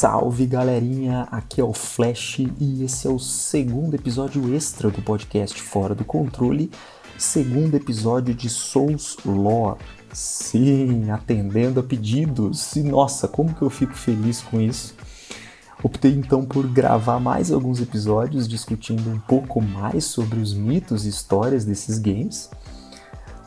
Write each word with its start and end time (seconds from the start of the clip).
Salve 0.00 0.46
galerinha, 0.46 1.28
aqui 1.30 1.60
é 1.60 1.64
o 1.64 1.74
Flash 1.74 2.38
e 2.58 2.82
esse 2.82 3.06
é 3.06 3.10
o 3.10 3.18
segundo 3.18 3.94
episódio 3.94 4.54
extra 4.54 4.90
do 4.90 5.02
podcast 5.02 5.60
Fora 5.60 5.94
do 5.94 6.06
Controle, 6.06 6.70
segundo 7.18 7.74
episódio 7.74 8.34
de 8.34 8.48
Souls 8.48 9.18
Lore. 9.26 9.78
Sim, 10.10 11.10
atendendo 11.10 11.80
a 11.80 11.82
pedidos. 11.82 12.74
E 12.76 12.82
nossa, 12.82 13.28
como 13.28 13.52
que 13.52 13.60
eu 13.60 13.68
fico 13.68 13.92
feliz 13.92 14.40
com 14.40 14.58
isso. 14.58 14.94
Optei 15.82 16.14
então 16.14 16.46
por 16.46 16.66
gravar 16.66 17.20
mais 17.20 17.52
alguns 17.52 17.78
episódios 17.78 18.48
discutindo 18.48 19.10
um 19.10 19.18
pouco 19.18 19.60
mais 19.60 20.06
sobre 20.06 20.40
os 20.40 20.54
mitos 20.54 21.04
e 21.04 21.10
histórias 21.10 21.66
desses 21.66 21.98
games. 21.98 22.48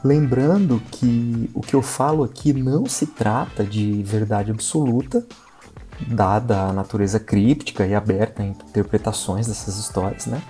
Lembrando 0.04 0.80
que 0.92 1.50
o 1.52 1.62
que 1.62 1.74
eu 1.74 1.82
falo 1.82 2.24
aqui 2.24 2.54
não 2.54 2.86
se 2.86 3.08
trata 3.08 3.64
de 3.64 4.04
verdade 4.04 4.52
absoluta, 4.52 5.26
dada 6.08 6.64
a 6.64 6.74
natureza 6.74 7.20
críptica 7.20 7.86
e 7.86 7.94
aberta 7.94 8.44
em 8.44 8.50
interpretações 8.50 9.48
dessas 9.48 9.78
histórias, 9.78 10.26
né? 10.26 10.42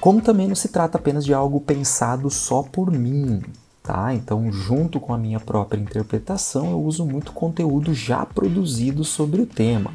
Como 0.00 0.20
também 0.20 0.46
não 0.46 0.54
se 0.54 0.68
trata 0.68 0.96
apenas 0.96 1.24
de 1.24 1.34
algo 1.34 1.60
pensado 1.60 2.30
só 2.30 2.62
por 2.62 2.90
mim, 2.90 3.42
tá? 3.82 4.14
Então, 4.14 4.52
junto 4.52 5.00
com 5.00 5.12
a 5.12 5.18
minha 5.18 5.40
própria 5.40 5.80
interpretação, 5.80 6.70
eu 6.70 6.80
uso 6.80 7.04
muito 7.04 7.32
conteúdo 7.32 7.92
já 7.92 8.24
produzido 8.24 9.02
sobre 9.02 9.42
o 9.42 9.46
tema, 9.46 9.92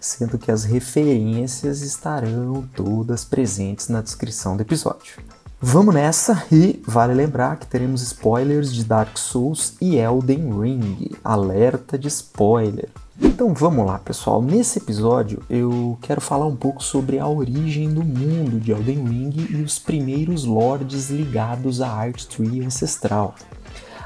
sendo 0.00 0.38
que 0.38 0.52
as 0.52 0.64
referências 0.64 1.82
estarão 1.82 2.64
todas 2.76 3.24
presentes 3.24 3.88
na 3.88 4.00
descrição 4.00 4.56
do 4.56 4.62
episódio. 4.62 5.14
Vamos 5.62 5.94
nessa 5.94 6.42
e 6.50 6.82
vale 6.86 7.12
lembrar 7.12 7.58
que 7.58 7.66
teremos 7.66 8.00
spoilers 8.00 8.72
de 8.72 8.82
Dark 8.82 9.18
Souls 9.18 9.74
e 9.78 9.96
Elden 9.96 10.58
Ring. 10.58 11.10
Alerta 11.22 11.98
de 11.98 12.08
spoiler. 12.08 12.88
Então 13.22 13.52
vamos 13.52 13.86
lá, 13.86 13.98
pessoal. 13.98 14.40
Nesse 14.40 14.78
episódio 14.78 15.42
eu 15.50 15.98
quero 16.00 16.22
falar 16.22 16.46
um 16.46 16.56
pouco 16.56 16.82
sobre 16.82 17.18
a 17.18 17.28
origem 17.28 17.92
do 17.92 18.02
mundo 18.02 18.58
de 18.58 18.72
Elden 18.72 19.04
Ring 19.04 19.46
e 19.50 19.62
os 19.62 19.78
primeiros 19.78 20.44
lords 20.44 21.10
ligados 21.10 21.82
à 21.82 21.90
Art 21.90 22.24
Tree 22.24 22.64
ancestral. 22.64 23.34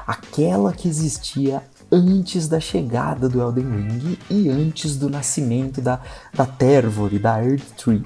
Aquela 0.05 0.73
que 0.73 0.89
existia 0.89 1.63
antes 1.89 2.49
da 2.49 2.59
chegada 2.59 3.29
do 3.29 3.41
Elden 3.41 3.69
Ring 3.69 4.17
e 4.29 4.49
antes 4.49 4.97
do 4.97 5.09
nascimento 5.09 5.81
da, 5.81 6.01
da 6.33 6.45
Tervor 6.45 7.17
da 7.17 7.41
Earth 7.41 7.71
Tree. 7.77 8.05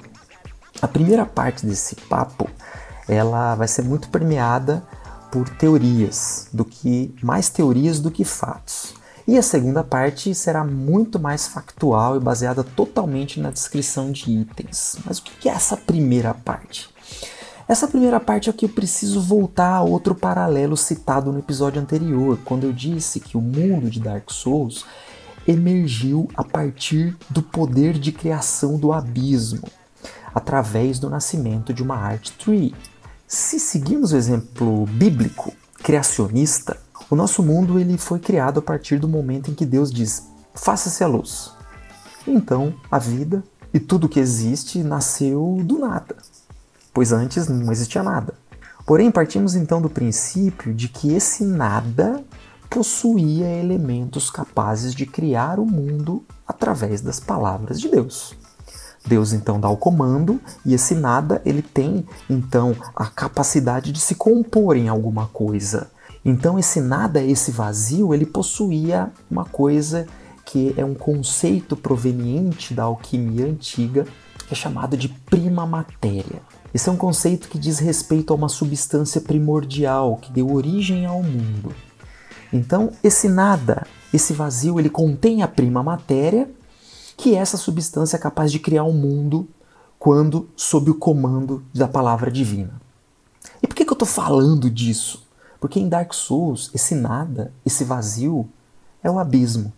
A 0.80 0.86
primeira 0.86 1.26
parte 1.26 1.66
desse 1.66 1.96
papo 1.96 2.48
ela 3.08 3.56
vai 3.56 3.66
ser 3.66 3.82
muito 3.82 4.08
permeada 4.08 4.84
por 5.32 5.48
teorias, 5.48 6.48
do 6.52 6.64
que 6.64 7.12
mais 7.20 7.48
teorias 7.48 7.98
do 7.98 8.10
que 8.10 8.24
fatos. 8.24 8.99
E 9.30 9.38
a 9.38 9.42
segunda 9.42 9.84
parte 9.84 10.34
será 10.34 10.64
muito 10.64 11.16
mais 11.16 11.46
factual 11.46 12.16
e 12.16 12.18
baseada 12.18 12.64
totalmente 12.64 13.38
na 13.38 13.52
descrição 13.52 14.10
de 14.10 14.28
itens. 14.28 14.96
Mas 15.04 15.18
o 15.18 15.22
que 15.22 15.48
é 15.48 15.52
essa 15.52 15.76
primeira 15.76 16.34
parte? 16.34 16.90
Essa 17.68 17.86
primeira 17.86 18.18
parte 18.18 18.50
é 18.50 18.52
que 18.52 18.64
eu 18.64 18.68
preciso 18.68 19.22
voltar 19.22 19.76
a 19.76 19.82
outro 19.82 20.16
paralelo 20.16 20.76
citado 20.76 21.30
no 21.30 21.38
episódio 21.38 21.80
anterior, 21.80 22.40
quando 22.44 22.64
eu 22.64 22.72
disse 22.72 23.20
que 23.20 23.36
o 23.36 23.40
mundo 23.40 23.88
de 23.88 24.00
Dark 24.00 24.28
Souls 24.32 24.84
emergiu 25.46 26.28
a 26.34 26.42
partir 26.42 27.16
do 27.30 27.40
poder 27.40 28.00
de 28.00 28.10
criação 28.10 28.76
do 28.78 28.92
abismo, 28.92 29.62
através 30.34 30.98
do 30.98 31.08
nascimento 31.08 31.72
de 31.72 31.84
uma 31.84 31.94
Art 31.94 32.30
Tree. 32.30 32.74
Se 33.28 33.60
seguirmos 33.60 34.10
o 34.10 34.16
exemplo 34.16 34.86
bíblico, 34.86 35.52
criacionista, 35.84 36.76
o 37.10 37.16
nosso 37.16 37.42
mundo 37.42 37.78
ele 37.78 37.98
foi 37.98 38.20
criado 38.20 38.60
a 38.60 38.62
partir 38.62 38.98
do 38.98 39.08
momento 39.08 39.50
em 39.50 39.54
que 39.54 39.66
Deus 39.66 39.92
diz: 39.92 40.28
faça-se 40.54 41.02
a 41.02 41.08
luz. 41.08 41.52
Então, 42.26 42.72
a 42.90 42.98
vida 42.98 43.42
e 43.74 43.80
tudo 43.80 44.08
que 44.08 44.20
existe 44.20 44.82
nasceu 44.82 45.58
do 45.64 45.78
nada, 45.78 46.16
pois 46.94 47.12
antes 47.12 47.48
não 47.48 47.72
existia 47.72 48.02
nada. 48.02 48.34
Porém, 48.86 49.10
partimos 49.10 49.54
então 49.54 49.80
do 49.80 49.90
princípio 49.90 50.72
de 50.72 50.88
que 50.88 51.12
esse 51.12 51.44
nada 51.44 52.24
possuía 52.68 53.48
elementos 53.48 54.30
capazes 54.30 54.94
de 54.94 55.04
criar 55.04 55.58
o 55.58 55.66
mundo 55.66 56.24
através 56.46 57.00
das 57.00 57.18
palavras 57.18 57.80
de 57.80 57.88
Deus. 57.88 58.34
Deus 59.04 59.32
então 59.32 59.58
dá 59.58 59.68
o 59.68 59.76
comando 59.76 60.40
e 60.64 60.74
esse 60.74 60.94
nada 60.94 61.40
ele 61.44 61.62
tem 61.62 62.06
então 62.28 62.76
a 62.94 63.06
capacidade 63.06 63.92
de 63.92 64.00
se 64.00 64.14
compor 64.14 64.76
em 64.76 64.88
alguma 64.88 65.26
coisa. 65.26 65.90
Então 66.24 66.58
esse 66.58 66.80
nada, 66.80 67.22
esse 67.22 67.50
vazio, 67.50 68.12
ele 68.12 68.26
possuía 68.26 69.10
uma 69.30 69.44
coisa 69.44 70.06
que 70.44 70.74
é 70.76 70.84
um 70.84 70.94
conceito 70.94 71.76
proveniente 71.76 72.74
da 72.74 72.82
alquimia 72.82 73.46
antiga, 73.46 74.04
que 74.46 74.52
é 74.52 74.56
chamado 74.56 74.96
de 74.96 75.08
prima 75.08 75.64
matéria. 75.64 76.42
Esse 76.74 76.88
é 76.88 76.92
um 76.92 76.96
conceito 76.96 77.48
que 77.48 77.58
diz 77.58 77.78
respeito 77.78 78.32
a 78.32 78.36
uma 78.36 78.48
substância 78.48 79.20
primordial 79.20 80.16
que 80.16 80.32
deu 80.32 80.52
origem 80.52 81.06
ao 81.06 81.22
mundo. 81.22 81.74
Então, 82.52 82.92
esse 83.02 83.28
nada, 83.28 83.86
esse 84.12 84.32
vazio, 84.32 84.78
ele 84.78 84.90
contém 84.90 85.42
a 85.42 85.48
prima 85.48 85.82
matéria, 85.82 86.50
que 87.16 87.34
é 87.34 87.38
essa 87.38 87.56
substância 87.56 88.16
é 88.16 88.20
capaz 88.20 88.50
de 88.50 88.58
criar 88.58 88.84
um 88.84 88.92
mundo 88.92 89.48
quando 89.98 90.48
sob 90.56 90.90
o 90.90 90.94
comando 90.94 91.62
da 91.72 91.86
palavra 91.86 92.30
divina. 92.30 92.80
E 93.62 93.66
por 93.66 93.76
que, 93.76 93.84
que 93.84 93.90
eu 93.90 93.94
estou 93.94 94.08
falando 94.08 94.70
disso? 94.70 95.29
Porque 95.60 95.78
em 95.78 95.88
Dark 95.88 96.14
Souls, 96.14 96.70
esse 96.74 96.94
nada, 96.94 97.52
esse 97.64 97.84
vazio, 97.84 98.48
é 99.02 99.10
o 99.10 99.18
abismo. 99.18 99.72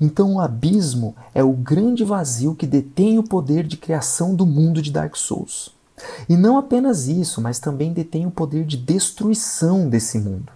Então 0.00 0.34
o 0.34 0.40
abismo 0.40 1.14
é 1.34 1.42
o 1.42 1.52
grande 1.52 2.04
vazio 2.04 2.54
que 2.54 2.66
detém 2.66 3.18
o 3.18 3.22
poder 3.22 3.66
de 3.66 3.76
criação 3.76 4.34
do 4.34 4.44
mundo 4.44 4.82
de 4.82 4.90
Dark 4.90 5.16
Souls. 5.16 5.74
E 6.28 6.36
não 6.36 6.58
apenas 6.58 7.06
isso, 7.06 7.40
mas 7.40 7.58
também 7.58 7.92
detém 7.92 8.26
o 8.26 8.30
poder 8.30 8.64
de 8.64 8.76
destruição 8.76 9.88
desse 9.88 10.18
mundo. 10.18 10.52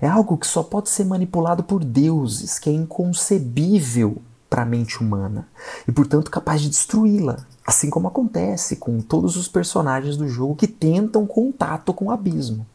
É 0.00 0.08
algo 0.08 0.38
que 0.38 0.46
só 0.46 0.62
pode 0.62 0.88
ser 0.88 1.04
manipulado 1.04 1.62
por 1.62 1.84
deuses, 1.84 2.58
que 2.58 2.70
é 2.70 2.72
inconcebível 2.72 4.16
para 4.48 4.62
a 4.62 4.66
mente 4.66 5.02
humana 5.02 5.46
e, 5.86 5.92
portanto, 5.92 6.30
capaz 6.30 6.60
de 6.60 6.70
destruí-la. 6.70 7.44
Assim 7.66 7.90
como 7.90 8.08
acontece 8.08 8.76
com 8.76 9.00
todos 9.00 9.36
os 9.36 9.48
personagens 9.48 10.16
do 10.16 10.26
jogo 10.26 10.56
que 10.56 10.66
tentam 10.66 11.26
contato 11.26 11.92
com 11.92 12.06
o 12.06 12.10
abismo. 12.10 12.66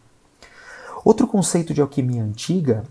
Outro 1.08 1.26
conceito 1.26 1.74
de 1.74 1.80
alquimia 1.80 2.22
antiga 2.22 2.84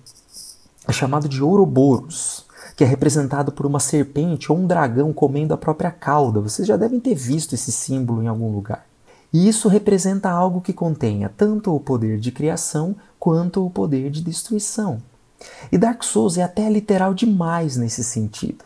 é 0.88 0.90
chamado 0.90 1.28
de 1.28 1.42
Ouroboros, 1.42 2.46
que 2.74 2.82
é 2.82 2.86
representado 2.86 3.52
por 3.52 3.66
uma 3.66 3.78
serpente 3.78 4.50
ou 4.50 4.56
um 4.56 4.66
dragão 4.66 5.12
comendo 5.12 5.52
a 5.52 5.58
própria 5.58 5.90
cauda. 5.90 6.40
Vocês 6.40 6.66
já 6.66 6.78
devem 6.78 6.98
ter 6.98 7.14
visto 7.14 7.54
esse 7.54 7.70
símbolo 7.70 8.22
em 8.22 8.26
algum 8.26 8.50
lugar. 8.50 8.86
E 9.30 9.46
isso 9.46 9.68
representa 9.68 10.30
algo 10.30 10.62
que 10.62 10.72
contenha 10.72 11.28
tanto 11.28 11.76
o 11.76 11.78
poder 11.78 12.18
de 12.18 12.32
criação 12.32 12.96
quanto 13.20 13.66
o 13.66 13.68
poder 13.68 14.08
de 14.10 14.22
destruição. 14.22 15.02
E 15.70 15.76
Dark 15.76 16.02
Souls 16.02 16.38
é 16.38 16.42
até 16.42 16.70
literal 16.70 17.12
demais 17.12 17.76
nesse 17.76 18.02
sentido, 18.02 18.64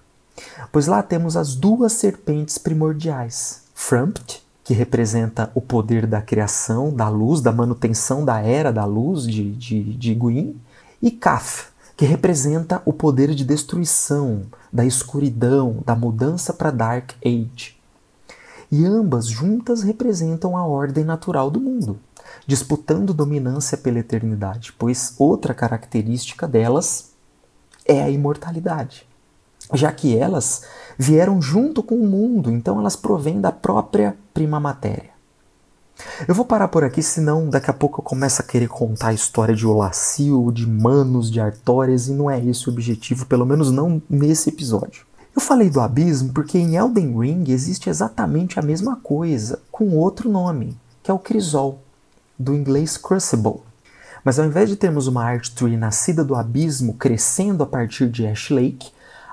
pois 0.71 0.87
lá 0.87 1.03
temos 1.03 1.37
as 1.37 1.56
duas 1.56 1.94
serpentes 1.94 2.56
primordiais, 2.56 3.62
Frumpt, 3.75 4.40
que 4.71 4.75
representa 4.75 5.51
o 5.53 5.61
poder 5.61 6.07
da 6.07 6.23
criação, 6.23 6.95
da 6.95 7.09
luz, 7.09 7.41
da 7.41 7.51
manutenção 7.51 8.25
da 8.25 8.41
era 8.41 8.73
da 8.73 8.85
luz 8.85 9.25
de, 9.25 9.51
de, 9.51 9.83
de 9.83 10.15
Gwyn, 10.15 10.55
e 11.03 11.11
Kaf, 11.11 11.71
que 11.97 12.05
representa 12.05 12.81
o 12.85 12.93
poder 12.93 13.35
de 13.35 13.45
destruição, 13.45 14.43
da 14.73 14.85
escuridão, 14.85 15.83
da 15.85 15.97
mudança 15.97 16.53
para 16.53 16.71
Dark 16.71 17.15
Age. 17.27 17.77
E 18.71 18.87
ambas 18.87 19.27
juntas 19.27 19.83
representam 19.83 20.57
a 20.57 20.65
ordem 20.65 21.03
natural 21.03 21.51
do 21.51 21.59
mundo, 21.61 21.99
disputando 22.47 23.13
dominância 23.13 23.77
pela 23.77 23.99
eternidade, 23.99 24.73
pois 24.79 25.17
outra 25.19 25.53
característica 25.53 26.47
delas 26.47 27.11
é 27.84 28.01
a 28.01 28.09
imortalidade 28.09 29.09
já 29.75 29.91
que 29.93 30.17
elas 30.17 30.63
vieram 30.99 31.41
junto 31.41 31.83
com 31.83 31.95
o 31.95 32.07
mundo, 32.07 32.51
então 32.51 32.78
elas 32.78 32.97
provêm 32.97 33.41
da 33.41 33.53
própria 33.53 34.17
prima 34.34 34.61
matéria. 34.61 35.11
Eu 36.27 36.34
vou 36.34 36.45
parar 36.45 36.69
por 36.69 36.84
aqui, 36.84 37.03
senão 37.03 37.49
daqui 37.49 37.71
a 37.71 37.75
pouco 37.75 38.01
eu 38.01 38.05
começo 38.05 38.41
a 38.41 38.45
querer 38.45 38.69
contar 38.69 39.09
a 39.09 39.15
história 39.15 39.55
de 39.55 39.67
Olacil, 39.67 40.51
de 40.51 40.67
Manos, 40.67 41.31
de 41.31 41.41
Artórias, 41.41 42.09
e 42.09 42.13
não 42.13 42.31
é 42.31 42.43
esse 42.43 42.69
o 42.69 42.72
objetivo, 42.72 43.27
pelo 43.27 43.47
menos 43.47 43.71
não 43.71 44.01
nesse 44.09 44.49
episódio. 44.49 45.05
Eu 45.34 45.41
falei 45.41 45.71
do 45.71 45.81
abismo 45.81 46.33
porque 46.33 46.59
em 46.59 46.77
Elden 46.77 47.19
Ring 47.19 47.45
existe 47.49 47.89
exatamente 47.89 48.59
a 48.59 48.63
mesma 48.63 48.97
coisa, 48.97 49.61
com 49.71 49.97
outro 49.97 50.28
nome, 50.28 50.77
que 51.03 51.11
é 51.11 51.15
o 51.15 51.19
Crisol, 51.19 51.81
do 52.39 52.55
inglês 52.55 52.97
Crucible. 52.97 53.61
Mas 54.25 54.39
ao 54.39 54.45
invés 54.45 54.69
de 54.69 54.77
termos 54.77 55.07
uma 55.07 55.25
Art 55.25 55.49
Tree 55.51 55.77
nascida 55.77 56.25
do 56.25 56.34
abismo 56.34 56.95
crescendo 56.95 57.63
a 57.63 57.66
partir 57.66 58.09
de 58.11 58.27
Ash 58.27 58.51
Lake, 58.51 58.91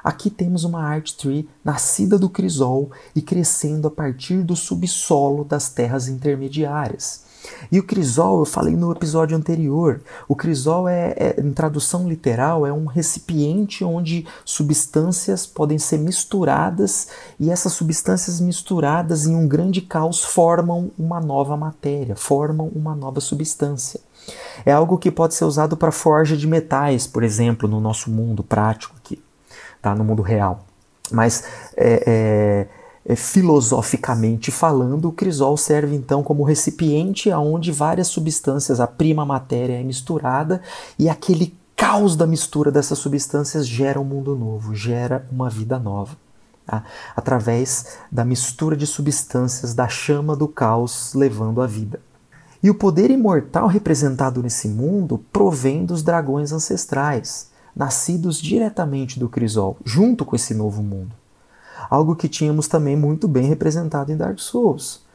Aqui 0.07 0.29
temos 0.29 0.63
uma 0.63 0.81
art 0.81 1.15
tree 1.15 1.49
nascida 1.61 2.17
do 2.17 2.29
crisol 2.29 2.91
e 3.13 3.21
crescendo 3.21 3.89
a 3.89 3.91
partir 3.91 4.41
do 4.41 4.55
subsolo 4.55 5.43
das 5.43 5.67
terras 5.67 6.07
intermediárias. 6.07 7.25
E 7.69 7.77
o 7.77 7.83
crisol, 7.83 8.39
eu 8.39 8.45
falei 8.45 8.73
no 8.73 8.89
episódio 8.89 9.35
anterior, 9.35 10.01
o 10.25 10.33
crisol 10.33 10.87
é, 10.87 11.13
é, 11.17 11.41
em 11.41 11.51
tradução 11.51 12.07
literal, 12.07 12.65
é 12.65 12.71
um 12.71 12.85
recipiente 12.85 13.83
onde 13.83 14.25
substâncias 14.45 15.45
podem 15.45 15.77
ser 15.77 15.97
misturadas 15.97 17.09
e 17.37 17.51
essas 17.51 17.73
substâncias 17.73 18.39
misturadas 18.39 19.27
em 19.27 19.35
um 19.35 19.45
grande 19.45 19.81
caos 19.81 20.23
formam 20.23 20.89
uma 20.97 21.19
nova 21.19 21.57
matéria, 21.57 22.15
formam 22.15 22.71
uma 22.73 22.95
nova 22.95 23.19
substância. 23.19 23.99
É 24.65 24.71
algo 24.71 24.97
que 24.97 25.11
pode 25.11 25.35
ser 25.35 25.43
usado 25.43 25.75
para 25.75 25.91
forja 25.91 26.37
de 26.37 26.47
metais, 26.47 27.05
por 27.05 27.23
exemplo, 27.23 27.67
no 27.67 27.81
nosso 27.81 28.09
mundo 28.09 28.41
prático 28.41 28.95
aqui, 28.97 29.21
tá? 29.89 29.95
no 29.95 30.03
mundo 30.03 30.21
real. 30.21 30.65
Mas 31.11 31.43
é, 31.75 32.03
é, 33.05 33.13
é, 33.13 33.15
filosoficamente 33.15 34.51
falando, 34.51 35.07
o 35.07 35.11
crisol 35.11 35.55
serve 35.55 35.95
então 35.95 36.21
como 36.21 36.43
recipiente 36.43 37.31
aonde 37.31 37.71
várias 37.71 38.07
substâncias, 38.07 38.79
a 38.79 38.87
prima 38.87 39.25
matéria 39.25 39.79
é 39.79 39.83
misturada 39.83 40.61
e 40.99 41.07
aquele 41.07 41.55
caos 41.75 42.15
da 42.15 42.27
mistura 42.27 42.71
dessas 42.71 42.97
substâncias 42.97 43.65
gera 43.67 43.99
um 43.99 44.03
mundo 44.03 44.35
novo, 44.35 44.75
gera 44.75 45.25
uma 45.31 45.49
vida 45.49 45.79
nova. 45.79 46.17
Tá? 46.65 46.83
Através 47.15 47.97
da 48.11 48.25
mistura 48.25 48.75
de 48.75 48.85
substâncias 48.85 49.73
da 49.73 49.87
chama 49.87 50.35
do 50.35 50.49
caos 50.49 51.13
levando 51.13 51.61
a 51.61 51.67
vida. 51.67 52.01
E 52.61 52.69
o 52.69 52.75
poder 52.75 53.09
imortal 53.11 53.67
representado 53.67 54.41
nesse 54.43 54.67
mundo 54.67 55.23
provém 55.31 55.85
dos 55.85 56.03
dragões 56.03 56.51
ancestrais, 56.51 57.51
nascidos 57.77 58.41
diretamente 58.41 59.19
do 59.19 59.29
Crisol, 59.29 59.77
junto 59.85 60.25
com 60.25 60.35
esse 60.35 60.53
novo 60.53 60.81
mundo. 60.81 61.11
Algo 61.89 62.15
que 62.15 62.27
tínhamos 62.27 62.67
também 62.67 62.95
muito 62.95 63.27
bem 63.27 63.45
representado 63.45 64.11
em 64.11 64.17
Dark 64.17 64.39
Souls. 64.39 65.05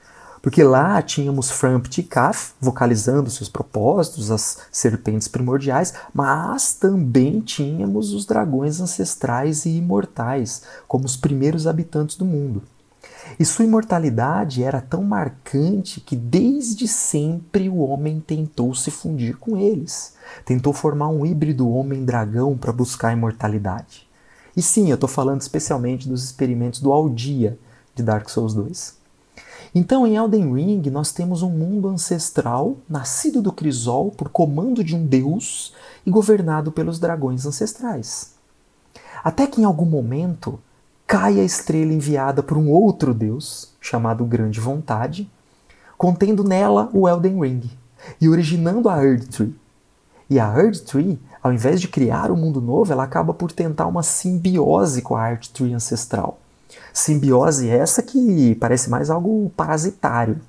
Porque 0.41 0.65
lá 0.65 1.01
tínhamos 1.01 1.51
Frampt 1.51 2.01
e 2.01 2.05
Kaf 2.05 2.53
vocalizando 2.61 3.31
seus 3.31 3.49
propósitos, 3.49 4.31
as 4.31 4.59
serpentes 4.73 5.29
primordiais, 5.29 5.95
mas 6.13 6.75
também 6.75 7.41
tínhamos 7.41 8.13
os 8.13 8.27
dragões 8.27 8.81
ancestrais 8.81 9.65
e 9.67 9.77
imortais, 9.77 10.63
como 10.89 11.05
os 11.05 11.17
primeiros 11.17 11.69
habitantes 11.69 12.17
do 12.17 12.25
mundo. 12.25 12.63
E 13.39 13.45
sua 13.45 13.65
imortalidade 13.65 14.63
era 14.63 14.81
tão 14.81 15.03
marcante 15.03 16.01
que 16.01 16.15
desde 16.15 16.87
sempre 16.87 17.69
o 17.69 17.79
homem 17.79 18.21
tentou 18.21 18.75
se 18.75 18.91
fundir 18.91 19.37
com 19.37 19.57
eles. 19.57 20.15
Tentou 20.45 20.73
formar 20.73 21.09
um 21.09 21.25
híbrido 21.25 21.69
homem-dragão 21.69 22.57
para 22.57 22.73
buscar 22.73 23.09
a 23.09 23.13
imortalidade. 23.13 24.07
E 24.57 24.61
sim, 24.61 24.91
eu 24.91 24.97
estou 24.97 25.09
falando 25.09 25.41
especialmente 25.41 26.09
dos 26.09 26.23
experimentos 26.23 26.81
do 26.81 26.93
Aldia 26.93 27.59
de 27.95 28.03
Dark 28.03 28.29
Souls 28.29 28.55
2. 28.55 29.01
Então, 29.75 30.07
em 30.07 30.17
Elden 30.17 30.53
Ring, 30.53 30.83
nós 30.91 31.13
temos 31.13 31.43
um 31.43 31.49
mundo 31.49 31.89
ancestral, 31.89 32.77
nascido 32.87 33.41
do 33.41 33.51
Crisol 33.51 34.11
por 34.11 34.29
comando 34.29 34.85
de 34.85 34.95
um 34.95 35.07
deus 35.07 35.73
e 36.05 36.11
governado 36.11 36.71
pelos 36.71 36.99
dragões 36.99 37.47
ancestrais. 37.47 38.35
Até 39.25 39.47
que 39.47 39.61
em 39.61 39.65
algum 39.65 39.87
momento 39.87 40.61
cai 41.13 41.39
a 41.39 41.45
estrela 41.45 41.93
enviada 41.93 42.43
por 42.43 42.57
um 42.57 42.71
outro 42.71 43.13
deus, 43.13 43.75
chamado 43.83 44.25
Grande 44.25 44.59
Vontade, 44.59 45.31
contendo 45.99 46.43
nela 46.43 46.89
o 46.91 47.07
Elden 47.07 47.39
Ring 47.39 47.71
e 48.19 48.31
originando 48.31 48.89
a 48.89 49.05
Earth 49.05 49.29
Tree. 49.29 49.55
E 50.31 50.41
a 50.41 50.47
Earth 50.57 50.87
Tree, 50.87 51.21
ao 51.43 51.53
invés 51.53 51.83
de 51.83 51.89
criar 51.89 52.31
um 52.31 52.37
mundo 52.37 52.63
novo, 52.63 52.91
ela 52.91 53.05
acaba 53.05 53.35
por 53.35 53.53
tentar 53.53 53.89
uma 53.89 54.03
simbiose 54.03 55.03
com 55.03 55.15
a 55.15 55.29
Earth 55.29 55.49
Tree 55.49 55.75
ancestral. 55.75 56.39
Simbiose 56.95 57.69
essa 57.69 58.03
que 58.03 58.55
parece 58.55 58.89
mais 58.89 59.11
algo 59.11 59.53
parasitário, 59.55 60.41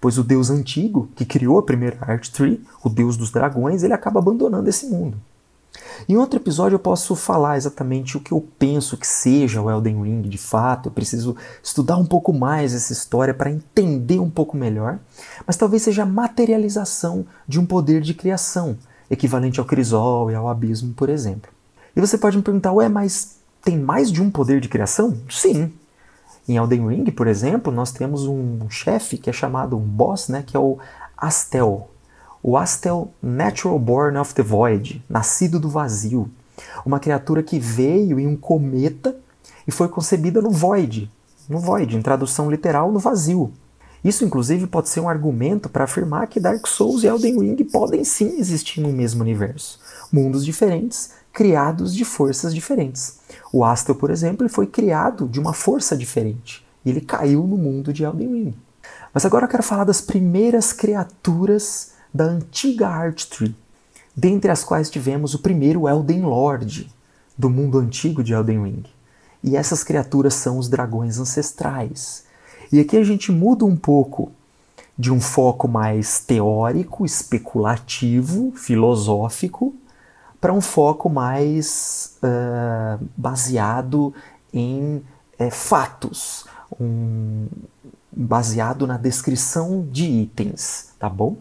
pois 0.00 0.18
o 0.18 0.22
deus 0.22 0.50
antigo, 0.50 1.08
que 1.16 1.24
criou 1.24 1.58
a 1.58 1.64
primeira 1.64 1.98
Earth 2.08 2.28
Tree, 2.28 2.64
o 2.84 2.88
deus 2.88 3.16
dos 3.16 3.32
dragões, 3.32 3.82
ele 3.82 3.92
acaba 3.92 4.20
abandonando 4.20 4.70
esse 4.70 4.86
mundo. 4.86 5.18
Em 6.08 6.16
outro 6.16 6.38
episódio 6.38 6.76
eu 6.76 6.80
posso 6.80 7.14
falar 7.14 7.56
exatamente 7.56 8.16
o 8.16 8.20
que 8.20 8.32
eu 8.32 8.46
penso 8.58 8.96
que 8.96 9.06
seja 9.06 9.60
o 9.60 9.70
Elden 9.70 10.02
Ring 10.02 10.22
de 10.22 10.38
fato. 10.38 10.88
Eu 10.88 10.92
preciso 10.92 11.36
estudar 11.62 11.96
um 11.96 12.04
pouco 12.04 12.32
mais 12.32 12.74
essa 12.74 12.92
história 12.92 13.32
para 13.32 13.50
entender 13.50 14.18
um 14.18 14.30
pouco 14.30 14.56
melhor. 14.56 14.98
Mas 15.46 15.56
talvez 15.56 15.82
seja 15.82 16.02
a 16.02 16.06
materialização 16.06 17.24
de 17.46 17.60
um 17.60 17.66
poder 17.66 18.00
de 18.00 18.14
criação, 18.14 18.76
equivalente 19.10 19.60
ao 19.60 19.66
Crisol 19.66 20.30
e 20.30 20.34
ao 20.34 20.48
Abismo, 20.48 20.94
por 20.94 21.08
exemplo. 21.08 21.50
E 21.94 22.00
você 22.00 22.16
pode 22.16 22.36
me 22.36 22.42
perguntar, 22.42 22.72
ué, 22.72 22.88
mas 22.88 23.36
tem 23.62 23.78
mais 23.78 24.10
de 24.10 24.22
um 24.22 24.30
poder 24.30 24.60
de 24.60 24.68
criação? 24.68 25.16
Sim. 25.28 25.72
Em 26.48 26.56
Elden 26.56 26.88
Ring, 26.88 27.04
por 27.12 27.28
exemplo, 27.28 27.72
nós 27.72 27.92
temos 27.92 28.26
um 28.26 28.68
chefe 28.68 29.16
que 29.16 29.30
é 29.30 29.32
chamado, 29.32 29.76
um 29.76 29.80
boss, 29.80 30.28
né, 30.28 30.42
que 30.44 30.56
é 30.56 30.60
o 30.60 30.78
Astel, 31.16 31.88
o 32.42 32.56
Astel 32.56 33.12
Natural 33.22 33.78
Born 33.78 34.18
of 34.18 34.34
the 34.34 34.42
Void, 34.42 35.02
nascido 35.08 35.60
do 35.60 35.70
vazio, 35.70 36.28
uma 36.84 36.98
criatura 36.98 37.42
que 37.42 37.58
veio 37.58 38.18
em 38.18 38.26
um 38.26 38.36
cometa 38.36 39.16
e 39.66 39.70
foi 39.70 39.88
concebida 39.88 40.42
no 40.42 40.50
Void, 40.50 41.10
no 41.48 41.58
Void, 41.58 41.96
em 41.96 42.02
tradução 42.02 42.50
literal, 42.50 42.90
no 42.90 42.98
vazio. 42.98 43.52
Isso, 44.04 44.24
inclusive, 44.24 44.66
pode 44.66 44.88
ser 44.88 44.98
um 44.98 45.08
argumento 45.08 45.68
para 45.68 45.84
afirmar 45.84 46.26
que 46.26 46.40
Dark 46.40 46.66
Souls 46.66 47.04
e 47.04 47.06
Elden 47.06 47.38
Ring 47.38 47.64
podem 47.64 48.02
sim 48.02 48.36
existir 48.40 48.80
no 48.80 48.92
mesmo 48.92 49.22
universo. 49.22 49.78
Mundos 50.10 50.44
diferentes, 50.44 51.12
criados 51.32 51.94
de 51.94 52.04
forças 52.04 52.52
diferentes. 52.52 53.18
O 53.52 53.64
Astel, 53.64 53.94
por 53.94 54.10
exemplo, 54.10 54.48
foi 54.48 54.66
criado 54.66 55.28
de 55.28 55.38
uma 55.38 55.52
força 55.52 55.96
diferente. 55.96 56.66
E 56.84 56.90
ele 56.90 57.00
caiu 57.00 57.46
no 57.46 57.56
mundo 57.56 57.92
de 57.92 58.02
Elden 58.02 58.28
Ring. 58.28 58.54
Mas 59.14 59.24
agora 59.24 59.44
eu 59.44 59.48
quero 59.48 59.62
falar 59.62 59.84
das 59.84 60.00
primeiras 60.00 60.72
criaturas 60.72 61.91
da 62.12 62.24
antiga 62.24 62.88
Art 62.88 63.24
Tree, 63.26 63.54
dentre 64.14 64.50
as 64.50 64.62
quais 64.62 64.90
tivemos 64.90 65.34
o 65.34 65.38
primeiro 65.38 65.88
Elden 65.88 66.22
Lord 66.22 66.90
do 67.36 67.48
mundo 67.48 67.78
antigo 67.78 68.22
de 68.22 68.32
Elden 68.32 68.62
Ring. 68.62 68.84
E 69.42 69.56
essas 69.56 69.82
criaturas 69.82 70.34
são 70.34 70.58
os 70.58 70.68
dragões 70.68 71.18
ancestrais. 71.18 72.24
E 72.70 72.78
aqui 72.78 72.96
a 72.96 73.04
gente 73.04 73.32
muda 73.32 73.64
um 73.64 73.76
pouco 73.76 74.30
de 74.96 75.10
um 75.10 75.20
foco 75.20 75.66
mais 75.66 76.20
teórico, 76.20 77.04
especulativo, 77.04 78.52
filosófico, 78.54 79.74
para 80.40 80.52
um 80.52 80.60
foco 80.60 81.08
mais 81.08 82.16
uh, 82.22 83.04
baseado 83.16 84.14
em 84.52 85.02
é, 85.38 85.50
fatos, 85.50 86.46
um, 86.80 87.46
baseado 88.14 88.86
na 88.86 88.98
descrição 88.98 89.86
de 89.90 90.04
itens, 90.04 90.90
tá 90.98 91.08
bom? 91.08 91.36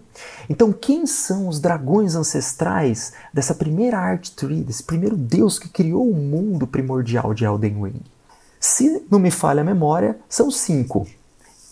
Então, 0.49 0.71
quem 0.71 1.05
são 1.05 1.47
os 1.47 1.59
dragões 1.59 2.15
ancestrais 2.15 3.13
dessa 3.33 3.53
primeira 3.53 3.99
Art 3.99 4.29
Tree, 4.29 4.63
desse 4.63 4.83
primeiro 4.83 5.17
deus 5.17 5.59
que 5.59 5.67
criou 5.67 6.09
o 6.09 6.15
mundo 6.15 6.65
primordial 6.65 7.33
de 7.33 7.43
Elden 7.43 7.83
Ring? 7.83 8.01
Se 8.59 9.05
não 9.11 9.19
me 9.19 9.31
falha 9.31 9.61
a 9.61 9.65
memória, 9.65 10.17
são 10.29 10.49
cinco. 10.49 11.05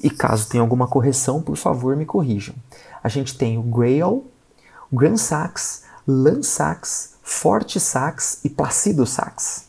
E 0.02 0.10
caso 0.10 0.50
tenha 0.50 0.62
alguma 0.62 0.88
correção, 0.88 1.42
por 1.42 1.56
favor, 1.56 1.96
me 1.96 2.06
corrijam. 2.06 2.56
A 3.04 3.08
gente 3.08 3.38
tem 3.38 3.58
o 3.58 3.62
Grail, 3.62 4.26
o 4.92 4.96
Gran 4.96 5.16
Sax, 5.16 5.84
Lan 6.08 6.42
Sax, 6.42 7.14
Forte 7.22 7.80
Sax 7.80 8.40
e 8.44 8.50
Placido 8.50 9.06
Sax. 9.06 9.66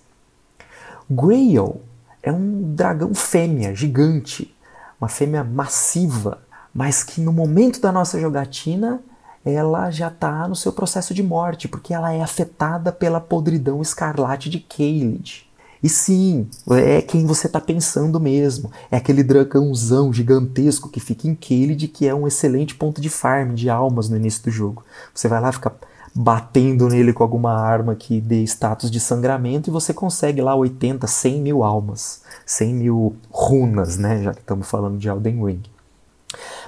Grail 1.09 1.81
é 2.23 2.33
um 2.33 2.75
dragão 2.75 3.15
fêmea 3.15 3.75
gigante 3.75 4.55
uma 5.01 5.09
fêmea 5.09 5.43
massiva, 5.43 6.43
mas 6.75 7.03
que 7.03 7.21
no 7.21 7.33
momento 7.33 7.81
da 7.81 7.91
nossa 7.91 8.21
jogatina 8.21 9.01
ela 9.45 9.91
já 9.91 10.09
está 10.09 10.47
no 10.47 10.55
seu 10.55 10.73
processo 10.73 11.15
de 11.15 11.23
morte, 11.23 11.67
porque 11.67 11.95
ela 11.95 12.13
é 12.13 12.21
afetada 12.21 12.93
pela 12.93 13.21
podridão 13.21 13.81
escarlate 13.81 14.51
de 14.51 14.61
Caelid. 14.61 15.49
E 15.83 15.89
sim, 15.89 16.47
é 16.71 17.01
quem 17.01 17.25
você 17.25 17.47
está 17.47 17.59
pensando 17.59 18.21
mesmo. 18.21 18.71
É 18.91 18.99
aquele 18.99 19.23
dragãozão 19.23 20.13
gigantesco 20.13 20.91
que 20.91 21.01
fica 21.01 21.27
em 21.27 21.35
Caelid, 21.35 21.89
que 21.89 22.07
é 22.07 22.15
um 22.15 22.27
excelente 22.27 22.75
ponto 22.75 23.01
de 23.01 23.09
farm 23.09 23.55
de 23.55 23.71
almas 23.71 24.09
no 24.11 24.17
início 24.17 24.45
do 24.45 24.51
jogo. 24.51 24.85
Você 25.15 25.27
vai 25.27 25.41
lá 25.41 25.51
ficar 25.51 25.75
batendo 26.15 26.89
nele 26.89 27.13
com 27.13 27.23
alguma 27.23 27.53
arma 27.53 27.95
que 27.95 28.21
dê 28.21 28.43
status 28.43 28.91
de 28.91 28.99
sangramento 28.99 29.71
e 29.71 29.73
você 29.73 29.95
consegue 29.95 30.43
lá 30.43 30.55
80, 30.55 31.07
100 31.07 31.41
mil 31.41 31.63
almas, 31.63 32.23
100 32.45 32.75
mil 32.75 33.17
runas, 33.31 33.97
né? 33.97 34.23
Já 34.23 34.33
que 34.33 34.41
estamos 34.41 34.69
falando 34.69 34.99
de 34.99 35.09
Elden 35.09 35.45
Ring. 35.45 35.63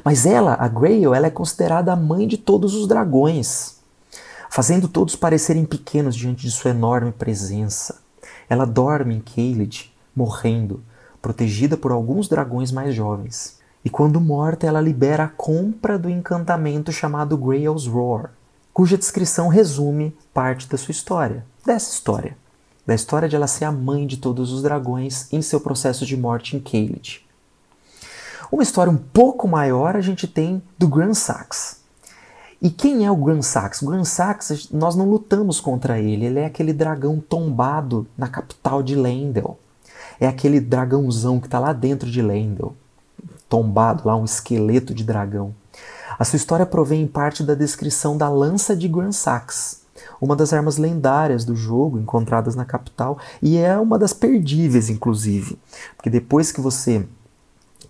Mas 0.04 0.26
ela, 0.26 0.56
a 0.58 0.68
Grail, 0.68 1.14
ela 1.14 1.26
é 1.26 1.30
considerada 1.30 1.92
a 1.92 1.96
mãe 1.96 2.26
de 2.26 2.36
todos 2.36 2.74
os 2.74 2.86
dragões, 2.86 3.76
fazendo 4.50 4.88
todos 4.88 5.16
parecerem 5.16 5.64
pequenos 5.64 6.14
diante 6.14 6.42
de 6.42 6.50
sua 6.50 6.70
enorme 6.70 7.12
presença. 7.12 8.00
Ela 8.48 8.64
dorme 8.64 9.16
em 9.16 9.20
Caelid, 9.20 9.92
morrendo, 10.14 10.82
protegida 11.20 11.76
por 11.76 11.92
alguns 11.92 12.28
dragões 12.28 12.72
mais 12.72 12.94
jovens. 12.94 13.60
E 13.84 13.90
quando 13.90 14.20
morta, 14.20 14.66
ela 14.66 14.80
libera 14.80 15.24
a 15.24 15.28
compra 15.28 15.98
do 15.98 16.08
encantamento 16.08 16.92
chamado 16.92 17.36
Grail's 17.36 17.86
Roar, 17.86 18.30
cuja 18.72 18.96
descrição 18.96 19.48
resume 19.48 20.16
parte 20.32 20.68
da 20.68 20.78
sua 20.78 20.92
história, 20.92 21.44
dessa 21.64 21.92
história, 21.92 22.36
da 22.86 22.94
história 22.94 23.28
de 23.28 23.36
ela 23.36 23.46
ser 23.46 23.64
a 23.64 23.72
mãe 23.72 24.06
de 24.06 24.16
todos 24.16 24.52
os 24.52 24.62
dragões 24.62 25.32
em 25.32 25.42
seu 25.42 25.60
processo 25.60 26.06
de 26.06 26.16
morte 26.16 26.56
em 26.56 26.60
Caelid. 26.60 27.24
Uma 28.50 28.62
história 28.62 28.92
um 28.92 28.96
pouco 28.96 29.48
maior 29.48 29.96
a 29.96 30.00
gente 30.00 30.26
tem 30.26 30.62
do 30.78 30.86
Gran 30.88 31.14
Sax. 31.14 31.80
E 32.60 32.70
quem 32.70 33.04
é 33.04 33.10
o 33.10 33.16
Gran 33.16 33.42
Sax? 33.42 33.82
O 33.82 33.86
Gran 33.86 34.04
Sax, 34.04 34.68
nós 34.70 34.94
não 34.94 35.08
lutamos 35.08 35.60
contra 35.60 35.98
ele, 35.98 36.26
ele 36.26 36.38
é 36.38 36.46
aquele 36.46 36.72
dragão 36.72 37.18
tombado 37.18 38.06
na 38.16 38.28
capital 38.28 38.82
de 38.82 38.94
Lendel. 38.94 39.58
É 40.20 40.28
aquele 40.28 40.60
dragãozão 40.60 41.40
que 41.40 41.46
está 41.46 41.58
lá 41.58 41.72
dentro 41.72 42.08
de 42.08 42.22
Lendel, 42.22 42.76
tombado 43.48 44.06
lá, 44.06 44.14
um 44.14 44.24
esqueleto 44.24 44.94
de 44.94 45.02
dragão. 45.02 45.52
A 46.22 46.24
sua 46.24 46.36
história 46.36 46.64
provém 46.64 47.02
em 47.02 47.06
parte 47.08 47.42
da 47.42 47.52
descrição 47.52 48.16
da 48.16 48.28
lança 48.28 48.76
de 48.76 48.86
Gran 48.86 49.10
Sax, 49.10 49.80
uma 50.20 50.36
das 50.36 50.52
armas 50.52 50.76
lendárias 50.76 51.44
do 51.44 51.56
jogo 51.56 51.98
encontradas 51.98 52.54
na 52.54 52.64
capital 52.64 53.18
e 53.42 53.58
é 53.58 53.76
uma 53.76 53.98
das 53.98 54.12
perdíveis, 54.12 54.88
inclusive, 54.88 55.58
porque 55.96 56.08
depois 56.08 56.52
que 56.52 56.60
você 56.60 57.04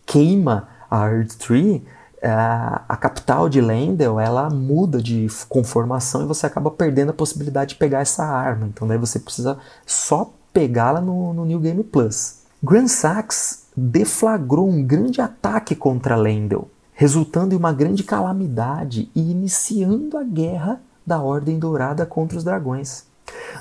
queima 0.07 0.67
a 0.91 1.07
Earth 1.11 1.35
Tree, 1.35 1.85
a 2.23 2.97
capital 2.97 3.51
de 3.51 3.61
Lendel 3.61 4.19
ela 4.19 4.49
muda 4.49 5.03
de 5.03 5.27
conformação 5.47 6.23
e 6.23 6.27
você 6.27 6.47
acaba 6.47 6.71
perdendo 6.71 7.11
a 7.11 7.13
possibilidade 7.13 7.75
de 7.75 7.77
pegar 7.77 8.01
essa 8.01 8.25
arma. 8.25 8.67
Então 8.67 8.89
daí 8.89 8.97
você 8.97 9.19
precisa 9.19 9.59
só 9.85 10.33
pegá-la 10.55 11.03
no, 11.03 11.35
no 11.35 11.45
New 11.45 11.61
Game 11.61 11.85
Plus. 11.85 12.37
Grand 12.63 12.89
Sax 12.89 13.65
deflagrou 13.77 14.67
um 14.67 14.83
grande 14.83 15.21
ataque 15.21 15.77
contra 15.77 16.17
Lendel, 16.17 16.71
resultando 17.03 17.53
em 17.53 17.59
uma 17.59 17.73
grande 17.73 18.05
calamidade 18.05 19.11
e 19.13 19.33
iniciando 19.33 20.17
a 20.17 20.23
guerra 20.23 20.81
da 21.05 21.21
Ordem 21.21 21.59
Dourada 21.59 22.07
contra 22.07 22.39
os 22.39 22.45
dragões. 22.45 23.07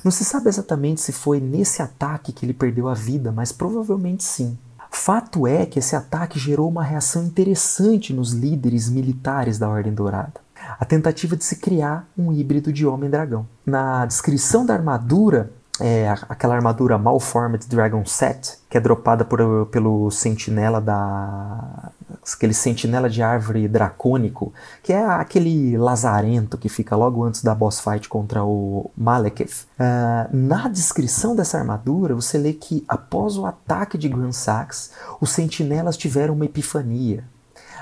Não 0.04 0.12
se 0.12 0.24
sabe 0.24 0.48
exatamente 0.48 1.02
se 1.02 1.12
foi 1.12 1.40
nesse 1.40 1.82
ataque 1.82 2.32
que 2.32 2.46
ele 2.46 2.54
perdeu 2.54 2.88
a 2.88 2.94
vida, 2.94 3.32
mas 3.32 3.52
provavelmente 3.52 4.24
sim. 4.24 4.56
Fato 4.92 5.48
é 5.48 5.66
que 5.66 5.80
esse 5.80 5.96
ataque 5.96 6.38
gerou 6.38 6.70
uma 6.70 6.84
reação 6.84 7.24
interessante 7.24 8.14
nos 8.14 8.32
líderes 8.32 8.88
militares 8.92 9.58
da 9.58 9.68
Ordem 9.68 9.92
Dourada. 9.92 10.40
A 10.80 10.86
tentativa 10.86 11.36
de 11.36 11.44
se 11.44 11.56
criar 11.56 12.08
um 12.16 12.32
híbrido 12.32 12.72
de 12.72 12.86
homem-dragão. 12.86 13.48
Na 13.66 14.06
descrição 14.06 14.64
da 14.64 14.76
armadura, 14.76 15.52
é, 15.80 16.08
aquela 16.30 16.54
armadura 16.54 16.96
Malformed 16.96 17.68
Dragon 17.68 18.06
Set, 18.06 18.60
que 18.70 18.78
é 18.78 18.80
dropada 18.80 19.26
por, 19.26 19.66
pelo 19.72 20.12
sentinela 20.12 20.80
da. 20.80 21.92
Aquele 22.24 22.54
sentinela 22.54 23.10
de 23.10 23.22
árvore 23.22 23.68
dracônico, 23.68 24.54
que 24.84 24.94
é 24.94 25.04
aquele 25.04 25.78
lazarento 25.78 26.58
que 26.58 26.70
fica 26.70 26.96
logo 26.96 27.24
antes 27.24 27.44
da 27.44 27.56
boss 27.56 27.80
fight 27.80 28.08
contra 28.08 28.44
o 28.44 28.92
Malekith. 28.96 29.66
Uh, 29.80 30.36
na 30.36 30.68
descrição 30.68 31.36
dessa 31.36 31.58
armadura, 31.58 32.14
você 32.14 32.38
lê 32.38 32.54
que 32.54 32.84
após 32.88 33.38
o 33.38 33.46
ataque 33.46 33.98
de 33.98 34.08
Grand 34.08 34.32
Sax, 34.32 34.92
os 35.20 35.32
sentinelas 35.32 35.98
tiveram 35.98 36.36
uma 36.36 36.46
epifania. 36.46 37.24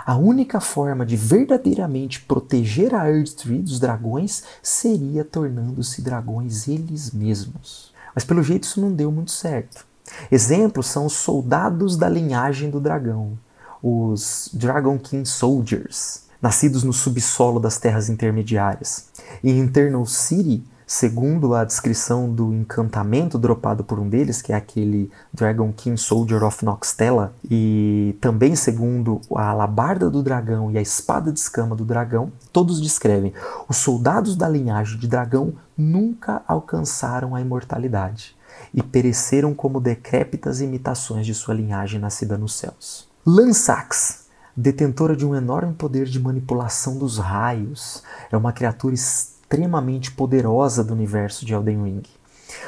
A 0.05 0.15
única 0.15 0.59
forma 0.59 1.05
de 1.05 1.15
verdadeiramente 1.15 2.21
proteger 2.21 2.95
a 2.95 3.09
Earth 3.09 3.35
Tree 3.35 3.59
dos 3.59 3.79
dragões 3.79 4.43
seria 4.63 5.23
tornando-se 5.23 6.01
dragões 6.01 6.67
eles 6.67 7.11
mesmos. 7.11 7.93
Mas 8.15 8.23
pelo 8.23 8.41
jeito 8.41 8.63
isso 8.63 8.81
não 8.81 8.91
deu 8.91 9.11
muito 9.11 9.31
certo. 9.31 9.85
Exemplos 10.31 10.87
são 10.87 11.05
os 11.05 11.13
soldados 11.13 11.95
da 11.95 12.09
linhagem 12.09 12.69
do 12.69 12.79
dragão, 12.79 13.37
os 13.81 14.49
Dragon 14.53 14.97
King 14.97 15.27
Soldiers, 15.27 16.23
nascidos 16.41 16.83
no 16.83 16.93
subsolo 16.93 17.59
das 17.59 17.77
terras 17.77 18.09
intermediárias. 18.09 19.09
Em 19.43 19.59
Internal 19.59 20.05
City, 20.05 20.63
segundo 20.89 21.53
a 21.53 21.63
descrição 21.63 22.33
do 22.33 22.51
encantamento 22.51 23.37
dropado 23.37 23.83
por 23.83 23.99
um 23.99 24.09
deles, 24.09 24.41
que 24.41 24.51
é 24.51 24.55
aquele 24.55 25.11
Dragon 25.31 25.71
King 25.71 25.95
Soldier 25.99 26.43
of 26.43 26.65
Noxtella, 26.65 27.31
e 27.49 28.17
também 28.19 28.55
segundo 28.55 29.21
a 29.35 29.49
alabarda 29.49 30.09
do 30.09 30.23
dragão 30.23 30.71
e 30.71 30.77
a 30.79 30.81
espada 30.81 31.31
de 31.31 31.39
escama 31.39 31.75
do 31.75 31.85
dragão, 31.85 32.31
todos 32.51 32.81
descrevem: 32.81 33.33
os 33.67 33.77
soldados 33.77 34.35
da 34.35 34.49
linhagem 34.49 34.97
de 34.97 35.07
dragão 35.07 35.53
nunca 35.77 36.41
alcançaram 36.47 37.35
a 37.35 37.41
imortalidade 37.41 38.35
e 38.73 38.81
pereceram 38.81 39.53
como 39.53 39.79
decrépitas 39.79 40.59
imitações 40.59 41.25
de 41.25 41.33
sua 41.33 41.53
linhagem 41.53 41.99
nascida 41.99 42.37
nos 42.37 42.53
céus. 42.53 43.08
Lansax, 43.25 44.27
detentora 44.55 45.13
de 45.13 45.25
um 45.25 45.35
enorme 45.35 45.73
poder 45.73 46.05
de 46.05 46.19
manipulação 46.19 46.97
dos 46.97 47.17
raios, 47.17 48.01
é 48.31 48.37
uma 48.37 48.53
criatura 48.53 48.95
extremamente 48.95 50.09
poderosa 50.11 50.85
do 50.85 50.93
universo 50.93 51.45
de 51.45 51.53
Elden 51.53 51.83
Ring. 51.83 52.03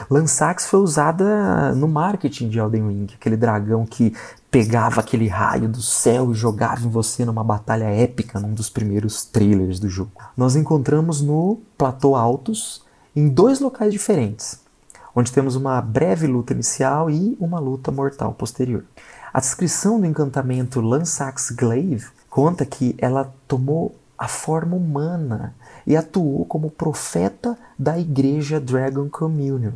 Lansax 0.09 0.67
foi 0.67 0.81
usada 0.81 1.73
no 1.73 1.87
marketing 1.87 2.49
de 2.49 2.59
Elden 2.59 2.87
Ring, 2.89 3.07
aquele 3.15 3.37
dragão 3.37 3.85
que 3.85 4.13
pegava 4.51 4.99
aquele 4.99 5.27
raio 5.29 5.69
do 5.69 5.81
céu 5.81 6.31
e 6.31 6.35
jogava 6.35 6.85
em 6.85 6.89
você 6.89 7.23
numa 7.23 7.43
batalha 7.43 7.85
épica 7.85 8.37
num 8.37 8.53
dos 8.53 8.69
primeiros 8.69 9.23
trailers 9.23 9.79
do 9.79 9.87
jogo. 9.87 10.11
Nós 10.35 10.57
encontramos 10.57 11.21
no 11.21 11.59
Platô 11.77 12.13
Altos 12.13 12.83
em 13.15 13.29
dois 13.29 13.61
locais 13.61 13.93
diferentes, 13.93 14.59
onde 15.15 15.31
temos 15.31 15.55
uma 15.55 15.81
breve 15.81 16.27
luta 16.27 16.51
inicial 16.51 17.09
e 17.09 17.37
uma 17.39 17.59
luta 17.59 17.89
mortal 17.89 18.33
posterior. 18.33 18.83
A 19.33 19.39
descrição 19.39 19.97
do 19.97 20.05
encantamento 20.05 20.81
Lansax 20.81 21.51
Glaive 21.51 22.09
conta 22.29 22.65
que 22.65 22.93
ela 22.97 23.33
tomou 23.47 23.95
a 24.17 24.27
forma 24.27 24.75
humana 24.75 25.55
e 25.87 25.95
atuou 25.95 26.43
como 26.43 26.69
profeta 26.69 27.57
da 27.79 27.97
igreja 27.97 28.59
Dragon 28.59 29.07
Communion, 29.09 29.71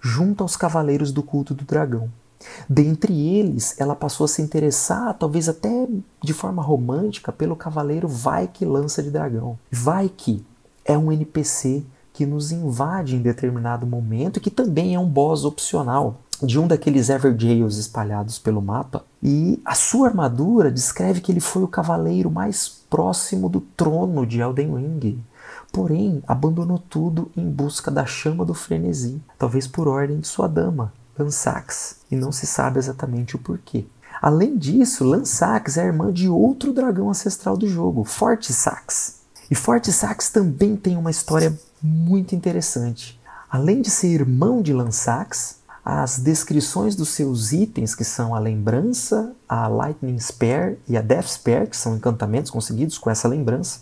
junto 0.00 0.44
aos 0.44 0.56
cavaleiros 0.56 1.10
do 1.10 1.24
culto 1.24 1.52
do 1.52 1.64
dragão. 1.64 2.08
Dentre 2.68 3.12
eles, 3.36 3.74
ela 3.80 3.96
passou 3.96 4.26
a 4.26 4.28
se 4.28 4.40
interessar, 4.40 5.12
talvez 5.14 5.48
até 5.48 5.88
de 6.22 6.32
forma 6.32 6.62
romântica, 6.62 7.32
pelo 7.32 7.56
cavaleiro 7.56 8.06
Vaike 8.06 8.64
Lança 8.64 9.02
de 9.02 9.10
Dragão. 9.10 9.58
Vaike 9.72 10.46
é 10.84 10.96
um 10.96 11.10
NPC 11.10 11.82
que 12.12 12.24
nos 12.24 12.52
invade 12.52 13.16
em 13.16 13.22
determinado 13.22 13.84
momento 13.84 14.36
e 14.36 14.40
que 14.40 14.50
também 14.50 14.94
é 14.94 15.00
um 15.00 15.08
boss 15.08 15.44
opcional 15.44 16.20
de 16.42 16.58
um 16.58 16.66
daqueles 16.66 17.08
Everjails 17.08 17.76
espalhados 17.76 18.38
pelo 18.38 18.60
mapa. 18.62 19.04
E 19.22 19.60
a 19.64 19.74
sua 19.74 20.08
armadura 20.08 20.70
descreve 20.70 21.20
que 21.20 21.30
ele 21.32 21.40
foi 21.40 21.62
o 21.62 21.68
cavaleiro 21.68 22.30
mais 22.30 22.68
próximo 22.88 23.48
do 23.48 23.60
trono 23.60 24.26
de 24.26 24.40
Elden 24.40 24.74
Ring 24.74 25.24
porém 25.74 26.22
abandonou 26.28 26.78
tudo 26.78 27.32
em 27.36 27.50
busca 27.50 27.90
da 27.90 28.06
chama 28.06 28.44
do 28.44 28.54
frenesi, 28.54 29.20
talvez 29.36 29.66
por 29.66 29.88
ordem 29.88 30.20
de 30.20 30.28
sua 30.28 30.46
dama, 30.46 30.92
Lansax, 31.18 31.96
e 32.08 32.14
não 32.14 32.30
se 32.30 32.46
sabe 32.46 32.78
exatamente 32.78 33.34
o 33.34 33.40
porquê. 33.40 33.84
Além 34.22 34.56
disso, 34.56 35.04
Lansax 35.04 35.76
é 35.76 35.84
irmã 35.84 36.12
de 36.12 36.28
outro 36.28 36.72
dragão 36.72 37.10
ancestral 37.10 37.56
do 37.56 37.68
jogo, 37.68 38.04
Fortisax. 38.04 39.22
E 39.50 39.54
Fortisax 39.56 40.30
também 40.30 40.76
tem 40.76 40.96
uma 40.96 41.10
história 41.10 41.52
muito 41.82 42.36
interessante. 42.36 43.20
Além 43.50 43.82
de 43.82 43.90
ser 43.90 44.08
irmão 44.08 44.62
de 44.62 44.72
Lansax, 44.72 45.56
as 45.84 46.18
descrições 46.18 46.96
dos 46.96 47.10
seus 47.10 47.52
itens, 47.52 47.94
que 47.94 48.04
são 48.04 48.34
a 48.34 48.38
lembrança, 48.38 49.32
a 49.46 49.68
Lightning 49.68 50.18
Spear 50.18 50.76
e 50.88 50.96
a 50.96 51.02
Death 51.02 51.26
Spear, 51.26 51.66
que 51.66 51.76
são 51.76 51.96
encantamentos 51.96 52.50
conseguidos 52.50 52.96
com 52.96 53.10
essa 53.10 53.28
lembrança, 53.28 53.80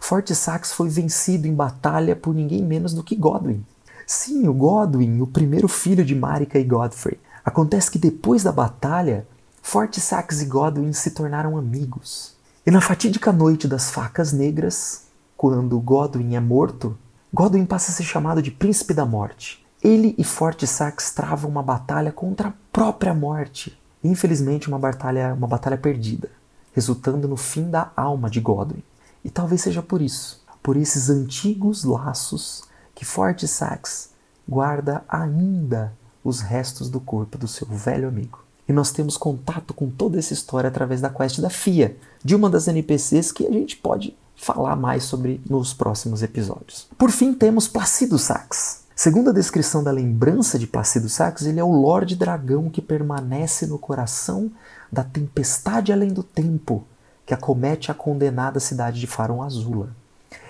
Forte 0.00 0.34
Sax 0.34 0.72
foi 0.72 0.88
vencido 0.88 1.46
em 1.46 1.54
batalha 1.54 2.16
por 2.16 2.34
ninguém 2.34 2.62
menos 2.62 2.94
do 2.94 3.02
que 3.02 3.16
Godwin. 3.16 3.64
Sim, 4.06 4.46
o 4.48 4.54
Godwin, 4.54 5.20
o 5.20 5.26
primeiro 5.26 5.68
filho 5.68 6.04
de 6.04 6.14
Marika 6.14 6.58
e 6.58 6.64
Godfrey. 6.64 7.18
Acontece 7.44 7.90
que 7.90 7.98
depois 7.98 8.42
da 8.42 8.52
batalha, 8.52 9.26
Forte 9.60 10.00
Sax 10.00 10.40
e 10.40 10.46
Godwin 10.46 10.92
se 10.92 11.10
tornaram 11.10 11.58
amigos. 11.58 12.34
E 12.64 12.70
na 12.70 12.80
fatídica 12.80 13.32
noite 13.32 13.66
das 13.66 13.90
facas 13.90 14.32
negras, 14.32 15.02
quando 15.36 15.78
Godwin 15.80 16.34
é 16.34 16.40
morto, 16.40 16.96
Godwin 17.32 17.66
passa 17.66 17.90
a 17.90 17.94
ser 17.94 18.04
chamado 18.04 18.40
de 18.40 18.50
Príncipe 18.50 18.94
da 18.94 19.04
Morte. 19.04 19.65
Ele 19.86 20.16
e 20.18 20.24
Forte 20.24 20.66
Sax 20.66 21.12
travam 21.12 21.48
uma 21.48 21.62
batalha 21.62 22.10
contra 22.10 22.48
a 22.48 22.52
própria 22.72 23.14
morte. 23.14 23.78
Infelizmente, 24.02 24.66
uma 24.66 24.80
batalha, 24.80 25.32
uma 25.32 25.46
batalha 25.46 25.78
perdida, 25.78 26.28
resultando 26.72 27.28
no 27.28 27.36
fim 27.36 27.70
da 27.70 27.92
alma 27.96 28.28
de 28.28 28.40
Godwin. 28.40 28.82
E 29.24 29.30
talvez 29.30 29.60
seja 29.60 29.80
por 29.80 30.02
isso, 30.02 30.42
por 30.60 30.76
esses 30.76 31.08
antigos 31.08 31.84
laços, 31.84 32.64
que 32.96 33.04
Forte 33.04 33.46
Sax 33.46 34.10
guarda 34.48 35.04
ainda 35.08 35.92
os 36.24 36.40
restos 36.40 36.90
do 36.90 36.98
corpo 36.98 37.38
do 37.38 37.46
seu 37.46 37.68
velho 37.68 38.08
amigo. 38.08 38.40
E 38.68 38.72
nós 38.72 38.90
temos 38.90 39.16
contato 39.16 39.72
com 39.72 39.88
toda 39.88 40.18
essa 40.18 40.32
história 40.32 40.66
através 40.66 41.00
da 41.00 41.10
quest 41.10 41.38
da 41.38 41.48
Fia, 41.48 41.96
de 42.24 42.34
uma 42.34 42.50
das 42.50 42.66
NPCs 42.66 43.30
que 43.30 43.46
a 43.46 43.52
gente 43.52 43.76
pode 43.76 44.16
falar 44.34 44.74
mais 44.74 45.04
sobre 45.04 45.40
nos 45.48 45.72
próximos 45.72 46.24
episódios. 46.24 46.88
Por 46.98 47.12
fim, 47.12 47.32
temos 47.32 47.68
Placido 47.68 48.18
Sax. 48.18 48.84
Segundo 48.98 49.28
a 49.28 49.32
descrição 49.32 49.84
da 49.84 49.90
lembrança 49.90 50.58
de 50.58 50.66
Placido 50.66 51.06
Sax, 51.06 51.44
ele 51.44 51.60
é 51.60 51.62
o 51.62 51.70
Lorde 51.70 52.16
Dragão 52.16 52.70
que 52.70 52.80
permanece 52.80 53.66
no 53.66 53.78
coração 53.78 54.50
da 54.90 55.04
tempestade 55.04 55.92
além 55.92 56.08
do 56.08 56.22
tempo, 56.22 56.82
que 57.26 57.34
acomete 57.34 57.90
a 57.90 57.94
condenada 57.94 58.58
cidade 58.58 58.98
de 58.98 59.06
Faron 59.06 59.42
Azula. 59.42 59.90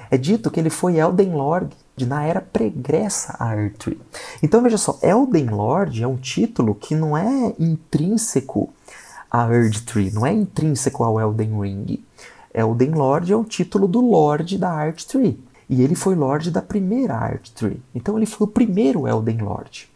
É 0.08 0.16
dito 0.16 0.48
que 0.48 0.60
ele 0.60 0.70
foi 0.70 0.96
Elden 0.96 1.32
Lord 1.32 1.76
na 2.06 2.22
era 2.24 2.40
pregressa 2.40 3.34
a 3.40 3.56
Earthtree. 3.56 4.00
Então 4.40 4.62
veja 4.62 4.78
só, 4.78 4.96
Elden 5.02 5.46
Lord 5.46 6.00
é 6.00 6.06
um 6.06 6.16
título 6.16 6.72
que 6.72 6.94
não 6.94 7.18
é 7.18 7.52
intrínseco 7.58 8.72
a 9.28 9.52
Earthtree, 9.52 10.12
não 10.12 10.24
é 10.24 10.32
intrínseco 10.32 11.02
ao 11.02 11.20
Elden 11.20 11.60
Ring. 11.60 12.04
Elden 12.54 12.92
Lord 12.92 13.32
é 13.32 13.36
o 13.36 13.44
título 13.44 13.88
do 13.88 14.00
Lord 14.00 14.56
da 14.56 14.70
Art 14.70 15.04
Tree. 15.04 15.36
E 15.68 15.82
ele 15.82 15.94
foi 15.94 16.14
Lord 16.14 16.50
da 16.50 16.62
primeira 16.62 17.14
Art 17.14 17.50
Tree. 17.50 17.82
Então 17.94 18.16
ele 18.16 18.26
foi 18.26 18.46
o 18.46 18.50
primeiro 18.50 19.06
Elden 19.06 19.38
Lord. 19.38 19.88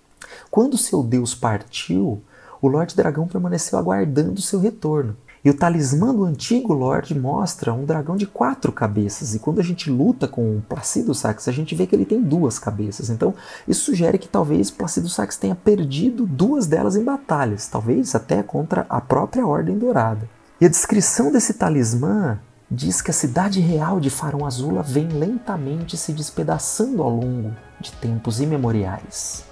Quando 0.51 0.77
seu 0.77 1.03
deus 1.03 1.35
partiu, 1.35 2.23
o 2.61 2.69
Lorde 2.69 2.95
Dragão 2.95 3.27
permaneceu 3.27 3.79
aguardando 3.79 4.41
seu 4.41 4.61
retorno. 4.61 5.17
E 5.43 5.49
o 5.49 5.55
talismã 5.55 6.15
do 6.15 6.25
antigo 6.25 6.75
Lorde 6.75 7.19
mostra 7.19 7.73
um 7.73 7.87
dragão 7.87 8.15
de 8.15 8.27
quatro 8.27 8.71
cabeças. 8.71 9.35
E 9.35 9.39
quando 9.39 9.59
a 9.59 9.63
gente 9.63 9.91
luta 9.91 10.29
com 10.29 10.57
o 10.57 10.63
Placido 10.69 11.15
Sax, 11.15 11.49
a 11.49 11.53
gente 11.53 11.75
vê 11.75 11.87
que 11.87 11.97
ele 11.97 12.05
tem 12.05 12.21
duas 12.21 12.59
cabeças. 12.59 13.09
Então, 13.09 13.35
isso 13.67 13.85
sugere 13.85 14.19
que 14.19 14.29
talvez 14.29 14.71
Placido 14.71 15.09
Sax 15.09 15.39
tenha 15.39 15.55
perdido 15.55 16.27
duas 16.27 16.67
delas 16.67 16.95
em 16.95 17.03
batalhas, 17.03 17.69
talvez 17.69 18.15
até 18.15 18.43
contra 18.43 18.85
a 18.87 19.01
própria 19.01 19.47
Ordem 19.47 19.79
Dourada. 19.79 20.29
E 20.61 20.67
a 20.67 20.69
descrição 20.69 21.33
desse 21.33 21.55
talismã 21.55 22.39
diz 22.71 23.03
que 23.03 23.11
a 23.11 23.15
cidade 23.15 23.59
real 23.61 23.99
de 23.99 24.09
Farão 24.09 24.47
Azula 24.47 24.83
vem 24.83 25.09
lentamente 25.09 25.97
se 25.97 26.13
despedaçando 26.13 27.03
ao 27.03 27.11
longo 27.11 27.51
de 27.81 27.91
tempos 27.93 28.41
imemoriais. 28.41 29.45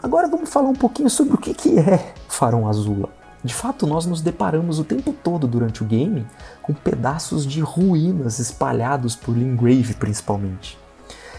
Agora 0.00 0.28
vamos 0.28 0.48
falar 0.48 0.68
um 0.68 0.74
pouquinho 0.74 1.10
sobre 1.10 1.34
o 1.34 1.38
que 1.38 1.78
é 1.78 2.14
Farão 2.28 2.68
Azula. 2.68 3.08
De 3.42 3.52
fato, 3.54 3.86
nós 3.86 4.06
nos 4.06 4.20
deparamos 4.20 4.78
o 4.78 4.84
tempo 4.84 5.12
todo 5.12 5.48
durante 5.48 5.82
o 5.82 5.86
game 5.86 6.26
com 6.62 6.72
pedaços 6.72 7.44
de 7.44 7.60
ruínas 7.60 8.38
espalhados 8.38 9.16
por 9.16 9.36
Lingrave 9.36 9.94
principalmente. 9.94 10.78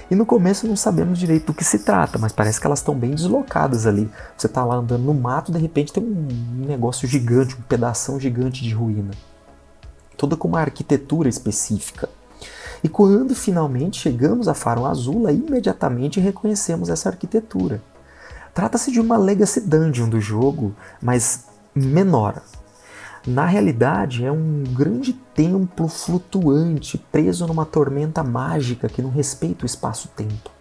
E 0.10 0.16
no 0.16 0.26
começo 0.26 0.68
não 0.68 0.76
sabemos 0.76 1.18
direito 1.18 1.46
do 1.46 1.54
que 1.54 1.64
se 1.64 1.80
trata, 1.80 2.18
mas 2.18 2.34
parece 2.34 2.60
que 2.60 2.68
elas 2.68 2.80
estão 2.80 2.94
bem 2.94 3.12
deslocadas 3.12 3.88
ali. 3.88 4.12
Você 4.36 4.48
está 4.48 4.66
lá 4.66 4.76
andando 4.76 5.04
no 5.04 5.14
mato, 5.14 5.54
de 5.54 5.60
repente 5.60 5.94
tem 5.94 6.04
um 6.04 6.66
negócio 6.66 7.08
gigante, 7.08 7.56
um 7.56 7.62
pedaço 7.62 8.20
gigante 8.20 8.62
de 8.62 8.74
ruína. 8.74 9.12
Toda 10.22 10.38
com 10.38 10.48
uma 10.48 10.60
arquitetura 10.60 11.28
específica. 11.28 12.08
E 12.84 12.88
quando 12.88 13.34
finalmente 13.34 14.00
chegamos 14.00 14.48
a 14.48 14.54
Faro 14.54 14.86
Azula, 14.86 15.32
imediatamente 15.32 16.20
reconhecemos 16.20 16.90
essa 16.90 17.10
arquitetura. 17.10 17.82
Trata-se 18.54 18.92
de 18.92 19.02
uma 19.02 19.18
Legacy 19.18 19.62
Dungeon 19.62 20.08
do 20.08 20.22
jogo, 20.22 20.76
mas 21.02 21.46
menor. 21.74 22.40
Na 23.26 23.48
realidade, 23.48 24.24
é 24.24 24.32
um 24.32 24.64
grande 24.64 25.14
templo 25.34 25.88
flutuante 25.88 27.00
preso 27.00 27.48
numa 27.48 27.66
tormenta 27.66 28.24
mágica 28.24 28.88
que 28.88 29.02
não 29.02 29.10
respeita 29.10 29.64
o 29.64 29.66
espaço-tempo. 29.66 30.52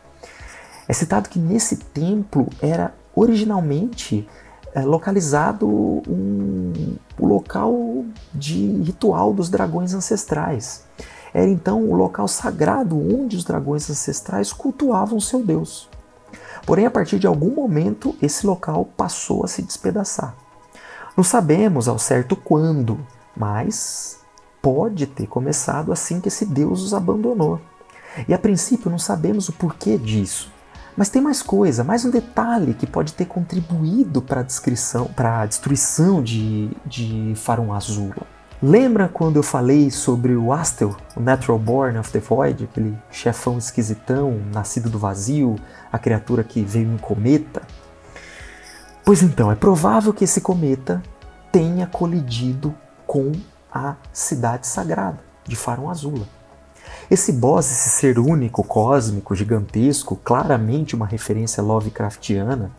É 0.88 0.92
citado 0.94 1.28
que 1.28 1.38
nesse 1.38 1.76
templo 1.76 2.48
era 2.62 2.94
originalmente 3.14 4.26
é, 4.74 4.80
localizado 4.86 5.68
um, 5.68 6.96
o 7.20 7.26
local 7.26 8.04
de 8.34 8.66
ritual 8.82 9.32
dos 9.32 9.48
dragões 9.48 9.92
ancestrais. 9.92 10.84
Era 11.32 11.48
então 11.48 11.84
o 11.84 11.94
local 11.94 12.26
sagrado 12.26 12.98
onde 12.98 13.36
os 13.36 13.44
dragões 13.44 13.88
ancestrais 13.88 14.52
cultuavam 14.52 15.20
seu 15.20 15.44
deus. 15.44 15.88
Porém, 16.66 16.86
a 16.86 16.90
partir 16.90 17.18
de 17.18 17.26
algum 17.26 17.54
momento, 17.54 18.16
esse 18.20 18.46
local 18.46 18.84
passou 18.96 19.44
a 19.44 19.48
se 19.48 19.62
despedaçar. 19.62 20.34
Não 21.16 21.24
sabemos 21.24 21.88
ao 21.88 21.98
certo 21.98 22.34
quando, 22.34 22.98
mas 23.36 24.18
pode 24.62 25.06
ter 25.06 25.26
começado 25.26 25.92
assim 25.92 26.20
que 26.20 26.28
esse 26.28 26.44
Deus 26.44 26.82
os 26.82 26.94
abandonou. 26.94 27.60
E 28.28 28.34
a 28.34 28.38
princípio 28.38 28.90
não 28.90 28.98
sabemos 28.98 29.48
o 29.48 29.52
porquê 29.52 29.96
disso. 29.96 30.50
Mas 30.96 31.08
tem 31.08 31.22
mais 31.22 31.40
coisa, 31.40 31.84
mais 31.84 32.04
um 32.04 32.10
detalhe 32.10 32.74
que 32.74 32.86
pode 32.86 33.14
ter 33.14 33.24
contribuído 33.24 34.20
para 34.20 34.40
a 34.40 34.42
descrição, 34.42 35.06
para 35.06 35.42
a 35.42 35.46
destruição 35.46 36.22
de, 36.22 36.70
de 36.84 37.32
Farum 37.36 37.72
Azula. 37.72 38.26
Lembra 38.62 39.08
quando 39.08 39.36
eu 39.36 39.42
falei 39.42 39.90
sobre 39.90 40.34
o 40.34 40.52
Astel, 40.52 40.94
o 41.16 41.20
Natural 41.20 41.58
Born 41.58 41.98
of 41.98 42.12
the 42.12 42.18
Void, 42.18 42.64
aquele 42.64 42.94
chefão 43.10 43.56
esquisitão, 43.56 44.38
nascido 44.52 44.90
do 44.90 44.98
vazio, 44.98 45.56
a 45.90 45.98
criatura 45.98 46.44
que 46.44 46.62
veio 46.62 46.92
em 46.92 46.98
cometa? 46.98 47.62
Pois 49.02 49.22
então, 49.22 49.50
é 49.50 49.54
provável 49.54 50.12
que 50.12 50.24
esse 50.24 50.42
cometa 50.42 51.02
tenha 51.50 51.86
colidido 51.86 52.74
com 53.06 53.32
a 53.72 53.96
cidade 54.12 54.66
sagrada 54.66 55.20
de 55.46 55.56
Farum 55.56 55.88
Azula. 55.88 56.26
Esse 57.10 57.32
boss, 57.32 57.72
esse 57.72 57.88
ser 57.88 58.20
único, 58.20 58.62
cósmico, 58.62 59.34
gigantesco, 59.34 60.14
claramente 60.14 60.94
uma 60.94 61.06
referência 61.06 61.60
Lovecraftiana, 61.60 62.70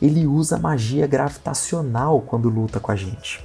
ele 0.00 0.28
usa 0.28 0.56
magia 0.56 1.08
gravitacional 1.08 2.20
quando 2.20 2.48
luta 2.48 2.78
com 2.78 2.92
a 2.92 2.94
gente. 2.94 3.44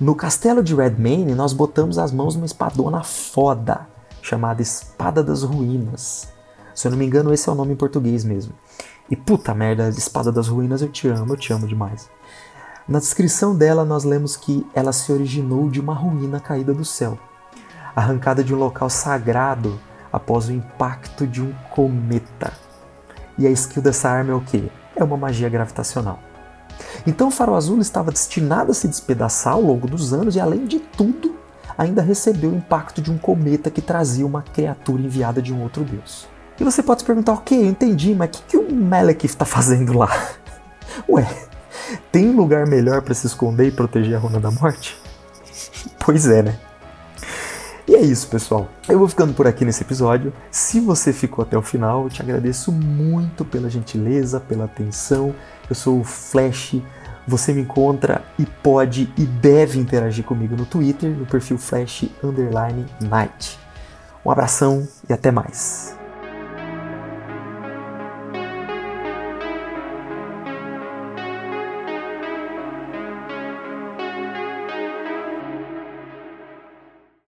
No 0.00 0.14
castelo 0.14 0.62
de 0.62 0.74
Redmayne, 0.74 1.34
nós 1.34 1.52
botamos 1.52 1.98
as 1.98 2.10
mãos 2.10 2.34
numa 2.34 2.46
espadona 2.46 3.04
foda, 3.04 3.86
chamada 4.22 4.62
Espada 4.62 5.22
das 5.22 5.42
Ruínas. 5.42 6.28
Se 6.74 6.86
eu 6.86 6.90
não 6.90 6.96
me 6.96 7.04
engano, 7.04 7.30
esse 7.30 7.46
é 7.46 7.52
o 7.52 7.54
nome 7.54 7.74
em 7.74 7.76
português 7.76 8.24
mesmo. 8.24 8.54
E 9.10 9.14
puta 9.14 9.52
merda, 9.52 9.90
Espada 9.90 10.32
das 10.32 10.48
Ruínas, 10.48 10.80
eu 10.80 10.88
te 10.88 11.08
amo, 11.08 11.34
eu 11.34 11.36
te 11.36 11.52
amo 11.52 11.68
demais. 11.68 12.08
Na 12.88 12.98
descrição 12.98 13.54
dela, 13.54 13.84
nós 13.84 14.02
lemos 14.02 14.34
que 14.34 14.66
ela 14.74 14.94
se 14.94 15.12
originou 15.12 15.68
de 15.68 15.78
uma 15.78 15.92
ruína 15.92 16.40
caída 16.40 16.72
do 16.72 16.86
céu, 16.86 17.18
arrancada 17.94 18.42
de 18.42 18.54
um 18.54 18.58
local 18.58 18.88
sagrado 18.88 19.80
após 20.12 20.48
o 20.48 20.52
impacto 20.52 21.26
de 21.26 21.40
um 21.42 21.52
cometa. 21.70 22.52
E 23.38 23.46
a 23.46 23.50
skill 23.50 23.82
dessa 23.82 24.10
arma 24.10 24.32
é 24.32 24.34
o 24.34 24.40
quê? 24.40 24.64
É 24.94 25.02
uma 25.02 25.16
magia 25.16 25.48
gravitacional. 25.48 26.18
Então 27.06 27.28
o 27.28 27.30
Farol 27.30 27.56
Azul 27.56 27.80
estava 27.80 28.10
destinado 28.10 28.70
a 28.70 28.74
se 28.74 28.86
despedaçar 28.86 29.54
ao 29.54 29.62
longo 29.62 29.86
dos 29.86 30.12
anos 30.12 30.36
e, 30.36 30.40
além 30.40 30.66
de 30.66 30.78
tudo, 30.78 31.36
ainda 31.76 32.02
recebeu 32.02 32.50
o 32.50 32.56
impacto 32.56 33.00
de 33.00 33.10
um 33.10 33.18
cometa 33.18 33.70
que 33.70 33.80
trazia 33.80 34.26
uma 34.26 34.42
criatura 34.42 35.02
enviada 35.02 35.40
de 35.40 35.52
um 35.52 35.62
outro 35.62 35.84
deus. 35.84 36.28
E 36.60 36.64
você 36.64 36.82
pode 36.82 37.00
se 37.00 37.06
perguntar, 37.06 37.32
ok, 37.32 37.58
eu 37.58 37.66
entendi, 37.66 38.14
mas 38.14 38.28
o 38.28 38.32
que, 38.32 38.42
que 38.42 38.56
o 38.56 38.72
Malekith 38.72 39.30
está 39.30 39.44
fazendo 39.44 39.96
lá? 39.96 40.10
Ué, 41.08 41.26
tem 42.10 42.30
lugar 42.30 42.66
melhor 42.66 43.02
para 43.02 43.14
se 43.14 43.26
esconder 43.26 43.68
e 43.68 43.72
proteger 43.72 44.16
a 44.16 44.18
Runa 44.18 44.38
da 44.38 44.50
Morte? 44.50 45.00
pois 45.98 46.26
é, 46.26 46.42
né? 46.42 46.58
É 48.02 48.04
isso, 48.04 48.26
pessoal. 48.26 48.68
Eu 48.88 48.98
vou 48.98 49.06
ficando 49.06 49.32
por 49.32 49.46
aqui 49.46 49.64
nesse 49.64 49.84
episódio. 49.84 50.32
Se 50.50 50.80
você 50.80 51.12
ficou 51.12 51.44
até 51.44 51.56
o 51.56 51.62
final, 51.62 52.02
eu 52.02 52.10
te 52.10 52.20
agradeço 52.20 52.72
muito 52.72 53.44
pela 53.44 53.70
gentileza, 53.70 54.40
pela 54.40 54.64
atenção. 54.64 55.32
Eu 55.70 55.76
sou 55.76 56.00
o 56.00 56.04
Flash. 56.04 56.82
Você 57.28 57.52
me 57.52 57.60
encontra 57.60 58.24
e 58.36 58.44
pode 58.44 59.08
e 59.16 59.24
deve 59.24 59.78
interagir 59.78 60.24
comigo 60.24 60.56
no 60.56 60.66
Twitter, 60.66 61.10
no 61.10 61.26
perfil 61.26 61.58
Flash 61.58 62.06
Underline 62.24 62.86
Night. 63.00 63.56
Um 64.26 64.32
abração 64.32 64.84
e 65.08 65.12
até 65.12 65.30
mais. 65.30 66.01